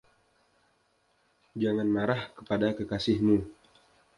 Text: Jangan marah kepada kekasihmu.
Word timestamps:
Jangan 1.61 1.85
marah 1.95 2.23
kepada 2.37 2.67
kekasihmu. 2.77 3.37